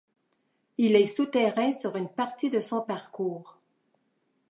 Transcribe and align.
Il 0.79 0.95
est 0.95 1.05
souterrain 1.05 1.71
sur 1.73 1.95
une 1.95 2.09
partie 2.09 2.49
de 2.49 2.59
son 2.59 2.81
parcours. 2.81 3.59